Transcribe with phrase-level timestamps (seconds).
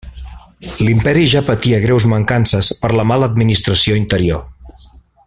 [0.85, 4.45] L'imperi ja patia greus mancances per la mala administració interior.